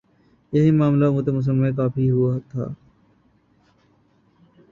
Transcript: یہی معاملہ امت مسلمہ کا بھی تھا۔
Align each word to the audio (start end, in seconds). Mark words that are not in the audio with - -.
یہی 0.53 0.71
معاملہ 0.71 1.05
امت 1.05 1.27
مسلمہ 1.29 1.67
کا 1.77 1.87
بھی 1.87 2.09
تھا۔ 2.49 2.65